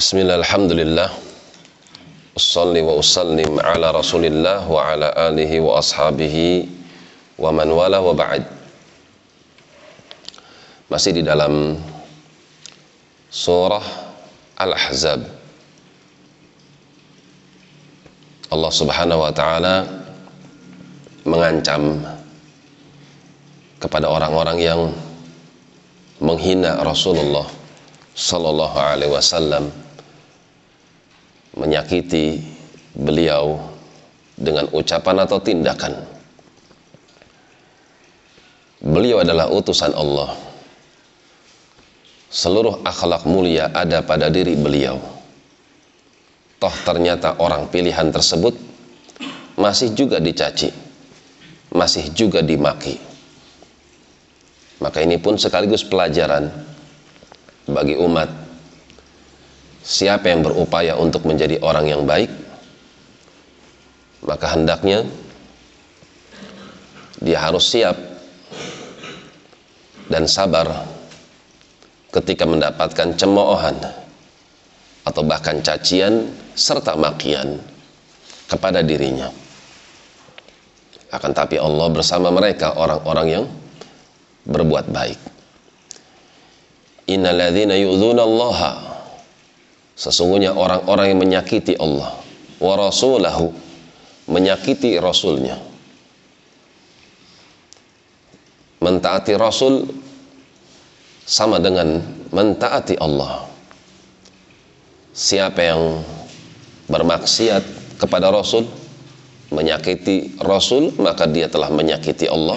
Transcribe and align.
Bismillah, 0.00 0.40
alhamdulillah. 0.40 1.12
Ussalli 2.32 2.80
wa 2.80 2.96
usallim 2.96 3.60
ala 3.60 3.92
rasulillah 3.92 4.64
wa 4.64 4.80
ala 4.96 5.12
alihi 5.12 5.60
wa 5.60 5.76
ashabihi 5.76 6.64
wa 7.36 7.52
man 7.52 7.68
wala 7.68 8.00
wa 8.00 8.16
ba'd. 8.16 8.40
Masih 10.88 11.12
di 11.12 11.20
dalam 11.20 11.76
surah 13.28 13.84
Al-Ahzab. 14.56 15.20
Allah 18.56 18.72
subhanahu 18.72 19.20
wa 19.20 19.32
ta'ala 19.36 19.84
mengancam 21.28 22.00
kepada 23.76 24.08
orang-orang 24.08 24.64
yang 24.64 24.80
menghina 26.24 26.80
Rasulullah 26.88 27.44
sallallahu 28.16 28.80
alaihi 28.80 29.12
wasallam 29.12 29.68
menyakiti 31.54 32.38
beliau 32.94 33.58
dengan 34.36 34.70
ucapan 34.72 35.16
atau 35.26 35.38
tindakan. 35.42 35.94
Beliau 38.80 39.20
adalah 39.20 39.52
utusan 39.52 39.92
Allah. 39.92 40.32
Seluruh 42.30 42.80
akhlak 42.86 43.28
mulia 43.28 43.68
ada 43.74 44.00
pada 44.00 44.32
diri 44.32 44.56
beliau. 44.56 44.96
Toh 46.56 46.76
ternyata 46.84 47.36
orang 47.42 47.68
pilihan 47.68 48.08
tersebut 48.08 48.56
masih 49.60 49.92
juga 49.92 50.16
dicaci, 50.16 50.72
masih 51.76 52.08
juga 52.16 52.40
dimaki. 52.40 52.96
Maka 54.80 55.04
ini 55.04 55.20
pun 55.20 55.36
sekaligus 55.36 55.84
pelajaran 55.84 56.48
bagi 57.68 58.00
umat 58.00 58.39
siapa 59.80 60.28
yang 60.28 60.44
berupaya 60.44 60.96
untuk 60.96 61.24
menjadi 61.24 61.60
orang 61.64 61.86
yang 61.88 62.02
baik 62.04 62.30
maka 64.24 64.52
hendaknya 64.52 65.04
dia 67.20 67.40
harus 67.40 67.68
siap 67.68 67.96
dan 70.08 70.24
sabar 70.26 70.66
ketika 72.10 72.44
mendapatkan 72.44 73.14
cemoohan 73.14 73.76
atau 75.06 75.22
bahkan 75.24 75.62
cacian 75.62 76.28
serta 76.58 76.98
makian 76.98 77.60
kepada 78.50 78.82
dirinya. 78.82 79.30
Akan 81.10 81.34
tapi 81.34 81.58
Allah 81.58 81.86
bersama 81.90 82.30
mereka 82.34 82.74
orang-orang 82.74 83.26
yang 83.30 83.44
berbuat 84.46 84.90
baik. 84.90 85.20
Innalladzina 87.10 87.74
yu'dzunallaha 87.78 88.89
sesungguhnya 90.00 90.56
orang-orang 90.56 91.12
yang 91.12 91.20
menyakiti 91.20 91.76
Allah 91.76 92.16
wa 92.56 92.72
rasulahu 92.80 93.52
menyakiti 94.30 94.96
rasulnya. 94.96 95.58
Mentaati 98.80 99.36
rasul 99.36 99.84
sama 101.26 101.60
dengan 101.60 102.00
mentaati 102.32 102.96
Allah. 102.96 103.44
Siapa 105.12 105.60
yang 105.60 106.00
bermaksiat 106.88 107.60
kepada 108.00 108.32
rasul 108.32 108.64
menyakiti 109.52 110.40
rasul 110.40 110.96
maka 110.96 111.28
dia 111.28 111.50
telah 111.52 111.68
menyakiti 111.68 112.24
Allah. 112.30 112.56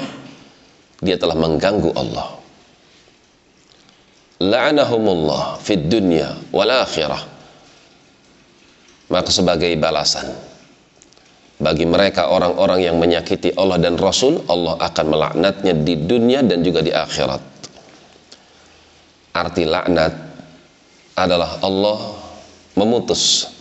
Dia 1.04 1.20
telah 1.20 1.36
mengganggu 1.36 1.92
Allah. 1.92 2.40
La'anahumullah 4.40 5.60
fid 5.60 5.92
dunya 5.92 6.32
wal 6.56 6.72
akhirah 6.72 7.33
maka 9.14 9.30
sebagai 9.30 9.70
balasan. 9.78 10.26
Bagi 11.62 11.86
mereka 11.86 12.34
orang-orang 12.34 12.82
yang 12.82 12.98
menyakiti 12.98 13.54
Allah 13.54 13.78
dan 13.78 13.94
Rasul 13.94 14.42
Allah 14.50 14.74
akan 14.82 15.06
melaknatnya 15.06 15.78
di 15.78 15.94
dunia 16.02 16.42
dan 16.42 16.66
juga 16.66 16.82
di 16.82 16.90
akhirat. 16.90 17.42
Arti 19.38 19.64
laknat 19.70 20.14
adalah 21.14 21.62
Allah 21.62 21.98
memutus 22.74 23.54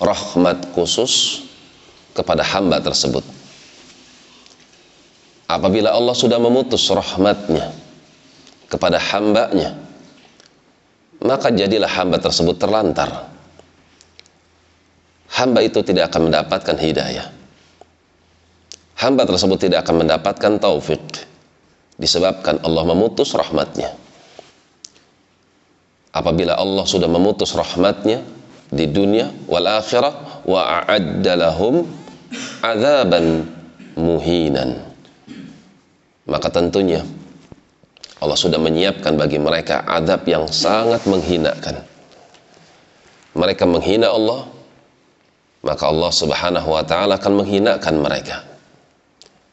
rahmat 0.00 0.72
khusus 0.72 1.44
kepada 2.16 2.40
hamba 2.48 2.80
tersebut. 2.80 3.22
Apabila 5.52 5.92
Allah 5.92 6.16
sudah 6.16 6.40
memutus 6.40 6.88
rahmatnya 6.88 7.76
kepada 8.72 8.96
hambanya 9.12 9.76
maka 11.18 11.50
jadilah 11.50 11.88
hamba 11.88 12.20
tersebut 12.20 12.60
terlantar 12.60 13.37
hamba 15.38 15.62
itu 15.62 15.80
tidak 15.86 16.10
akan 16.10 16.28
mendapatkan 16.28 16.74
hidayah. 16.74 17.30
Hamba 18.98 19.22
tersebut 19.22 19.70
tidak 19.70 19.86
akan 19.86 20.02
mendapatkan 20.02 20.58
taufik 20.58 20.98
disebabkan 21.94 22.58
Allah 22.66 22.82
memutus 22.82 23.30
rahmatnya. 23.30 23.94
Apabila 26.10 26.58
Allah 26.58 26.82
sudah 26.82 27.06
memutus 27.06 27.54
rahmatnya 27.54 28.26
di 28.74 28.90
dunia 28.90 29.30
wal 29.46 29.70
akhirah 29.70 30.42
wa 30.42 30.82
a'adda 30.82 31.32
lahum 31.38 31.86
azaban 32.58 33.46
muhinan. 33.94 34.82
Maka 36.26 36.50
tentunya 36.50 37.06
Allah 38.18 38.34
sudah 38.34 38.58
menyiapkan 38.58 39.14
bagi 39.14 39.38
mereka 39.38 39.86
adab 39.86 40.26
yang 40.26 40.50
sangat 40.50 41.06
menghinakan. 41.06 41.86
Mereka 43.38 43.62
menghina 43.62 44.10
Allah, 44.10 44.50
maka 45.68 45.84
Allah 45.84 46.08
Subhanahu 46.08 46.68
wa 46.72 46.80
taala 46.80 47.20
akan 47.20 47.44
menghinakan 47.44 48.00
mereka. 48.00 48.40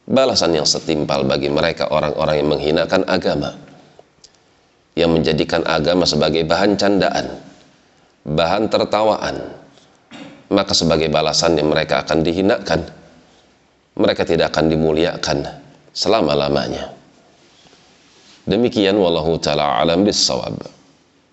Balasan 0.08 0.56
yang 0.56 0.64
setimpal 0.64 1.28
bagi 1.28 1.52
mereka 1.52 1.92
orang-orang 1.92 2.40
yang 2.40 2.48
menghinakan 2.48 3.04
agama. 3.04 3.52
Yang 4.96 5.10
menjadikan 5.12 5.60
agama 5.68 6.08
sebagai 6.08 6.40
bahan 6.48 6.80
candaan, 6.80 7.36
bahan 8.24 8.72
tertawaan. 8.72 9.36
Maka 10.48 10.72
sebagai 10.72 11.12
balasan 11.12 11.60
yang 11.60 11.68
mereka 11.68 12.00
akan 12.00 12.24
dihinakan. 12.24 12.80
Mereka 14.00 14.24
tidak 14.24 14.56
akan 14.56 14.72
dimuliakan 14.72 15.44
selama-lamanya. 15.92 16.96
Demikian 18.48 18.96
wallahu 18.96 19.36
taala 19.36 19.84
alam 19.84 20.06
bisawab. 20.06 20.75